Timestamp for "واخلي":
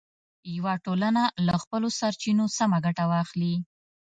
3.11-3.55